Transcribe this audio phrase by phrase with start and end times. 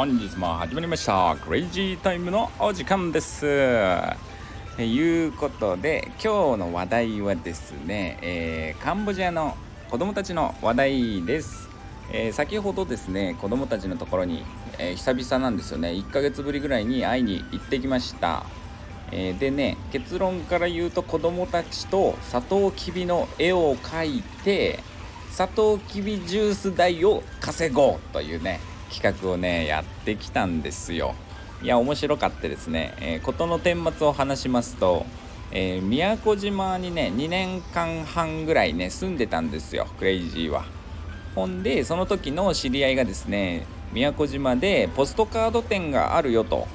[0.00, 1.36] 本日も始まりました。
[1.36, 3.42] クレイジータイムのお時間です。
[4.76, 9.58] ということで今日の話題はですね、えー、カンボジアの
[9.90, 11.68] 子供たちの話題です、
[12.14, 14.42] えー、先ほどですね子供たちのところに、
[14.78, 15.90] えー、久々なんですよね。
[15.90, 18.46] 1ヶ月ぶりぐらいに会いに行ってきました。
[19.12, 24.78] えー、でね結論から言うと子供たちとサトウキビの絵を描いて
[25.30, 28.60] サトウキビジュース代を稼ごうというね
[28.90, 31.14] 企画をねやってきたんですよ。
[31.62, 35.04] いや面白かったですね、えー、事の顛末を話しますと、
[35.52, 40.64] えー、宮古島にね2年間半ぐらいね住んでたんですよクレイジーは。
[41.34, 46.66] ほんでその時の知り合いがですね宮古島でポストカード店があるよと。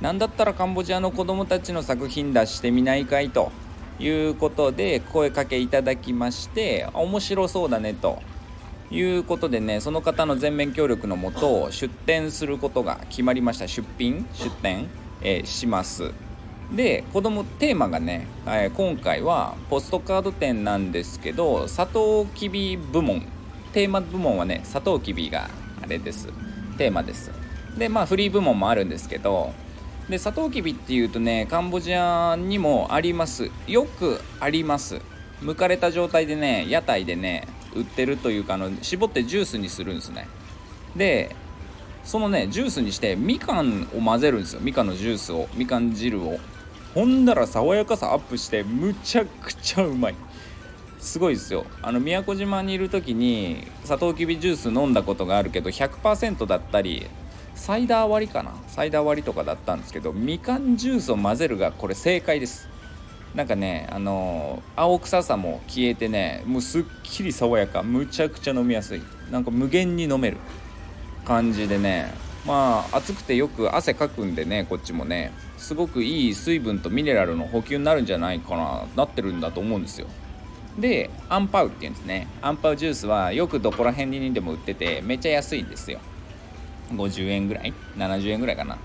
[0.00, 3.50] 何だったらカンボジアの子供たちの作品出してみないかいと
[3.98, 8.20] いうことで声かけいただきまして面白そうだねと。
[8.90, 13.66] いうことでねその方の全面協力のもと出店することが決まりました。
[13.66, 14.26] 出品？
[14.34, 14.88] 出店、
[15.22, 16.12] えー、します。
[16.72, 23.26] で子供テーマがね、えー、今回はポストカード店なんですけどサトウキビ部門。
[23.72, 25.50] テーマ部門はねサトウキビが
[25.82, 26.28] あれです。
[26.78, 27.30] テーマです。
[27.76, 29.52] でまあフリー部門もあるんですけど
[30.08, 33.50] でサトウキビっていうとねカンボジアにもあります。
[33.66, 35.00] よくあります。
[35.42, 37.46] 剥かれた状態でね屋台でね
[37.76, 40.28] 売ってるというかあの絞ってジュースにするんですね。
[40.96, 41.34] で
[42.04, 44.60] そのねジュースにしてみかんを混ぜるんですよ。
[44.62, 46.38] みかんのジュースをみかん汁を。
[46.94, 50.14] ほんだら爽やかさアップしてむちゃくちゃうまい。
[50.98, 51.66] すごいですよ。
[51.82, 57.06] あの宮古島にいる時にサトウキビジュース飲んだことがあるけど100%だったり
[57.54, 58.52] サイダー割りかな。
[58.68, 62.68] サイダー割りとかだったんですけどみかんジュースを混ぜるがこれ正解です。
[63.36, 69.02] なんかねあの、青臭さも消えてねもうすっきり爽やかむちゃくちゃ飲みやすい。
[69.30, 70.38] なんか無限に飲める
[71.26, 72.12] 感じでね
[72.46, 80.06] まあ暑くてよく汗かくんでねこっちもねすごくいい水分とミネラルの補給になるんじゃないかななってるんだと思うんですよ。
[80.78, 82.28] でアンパウっていうんですね。
[82.40, 86.00] アンパウジュースはよくどこら辺にでも売っててめっちゃ安いんですよ。
[86.92, 88.78] 50円ぐらい？70円ぐらいかな。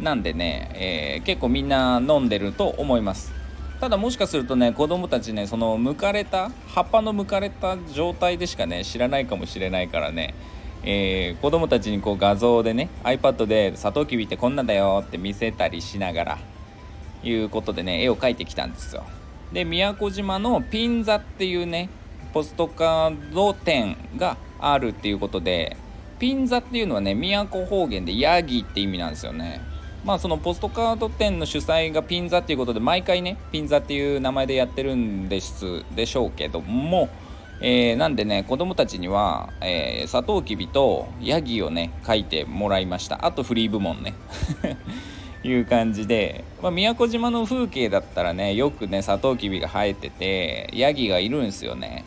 [0.00, 3.41] なんでね、えー、結構みんな飲んでると思います。
[3.82, 10.34] ただもしかするとね子供たちねその剥かれた葉っぱの剥かれた状態でしかね知らないかもしれないからね。
[10.84, 16.38] えー、子供たちにこう画像でね iPad でサトウキビってこんなんだよって見せたりしながら
[17.24, 19.02] いうことでね絵を描いてきたんですよ。
[19.52, 21.88] で宮古島のピンザっていうね
[22.32, 25.76] ポストカード店があるっていうことで
[26.20, 29.71] ピンザっていうのはね都方言でヤギって意味なんですよね。
[30.04, 37.08] まあそのポストカード店の主催がピンザっていうことで毎回ねピンザっていう名前でやってるんですでしょうけども、
[37.60, 43.24] えー、なんでね子供たちには、えー、サトウキビとヤギをね書いてもらいました。
[43.24, 44.14] あとフリー部門ね。
[45.44, 52.04] いう感じで、まあ、宮古島の風景だったらねよくねサトウキビが生えててヤギがいるんですよね。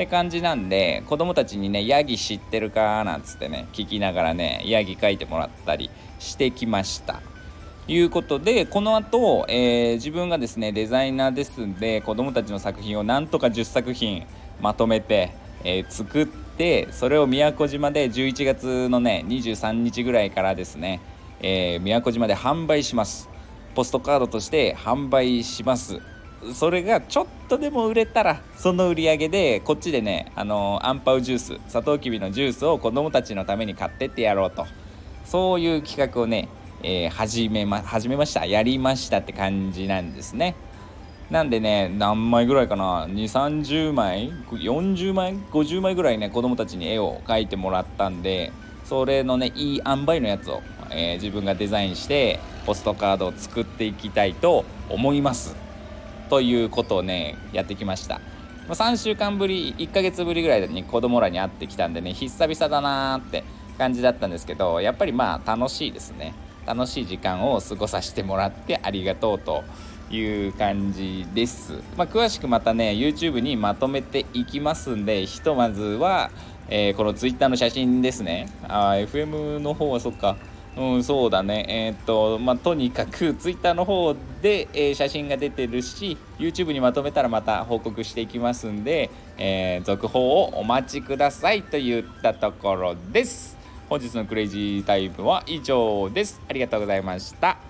[0.00, 7.20] って感じなんで子供たちにねヤギ知ってるかなんつってね聞きながらねヤギ描いてもらったりしてきました。
[7.86, 14.24] いうことでこの後、えー、自分がですねデザイナーですんで子供たちの作品をなんとか10作品
[14.62, 15.32] まとめて、
[15.64, 21.02] えー、作ってそれを宮古島で11月のね23日ぐらいからですね、
[21.40, 23.28] えー、宮古島で販売します。
[23.74, 26.00] ポストカードとして販売します。
[26.54, 34.66] それがちょっとでも売れたらその売り上げでこっちでねあのアンパウジュースサトウキビのジュースを子供たちのために買ってってやろうと。
[35.24, 36.48] そういう企画をね、
[36.82, 38.46] えー、始めま始めました。
[38.46, 40.56] やりましたって感じなんですね。
[41.30, 48.50] なんでね何枚ぐらいかな？2 3 0枚？40枚？50枚ぐらいね子供たちに絵を描いてもらったんで
[48.84, 55.69] それのねいい塩梅のやつを、えー、自分がデザインしてポストカードを作っていきたいと思います。
[56.30, 58.20] ということをねやってきました。
[58.68, 63.42] 3週間ぶり1ヶ月ぶりぐらいに子供らに会ってきたんでね久々だなーって
[63.76, 66.34] 感じだったんですけどやっぱりまあ楽しいですね。
[66.66, 69.64] 楽しい時間を過ごさせてもらってありがとうと
[70.10, 76.30] いう感じです、まあ、詳しくまたね YouTube にまとめていきますんでひとまずは、
[76.68, 78.48] えー、この Twitter の写真ですね。
[78.68, 80.36] あ FM の方はそっか。
[80.76, 81.66] うん、そうだね。
[81.68, 93.58] えー、っと、まあ、とにかく、ツイッターの方で、えー、写真が出てるし、YouTube にまとめたらまた報告していきますんで、えー、続報をお待ちくださいと言ったところです。
[93.88, 96.40] 本日のクレイジータイムは以上です。
[96.48, 97.69] ありがとうございました。